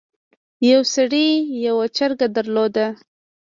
یو 0.71 0.81
سړي 0.93 1.27
یو 1.65 1.75
چرګ 1.97 2.19
درلود. 2.35 2.75